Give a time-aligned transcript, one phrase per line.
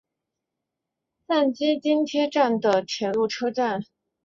[1.27, 3.83] 赞岐津田站的铁路车站。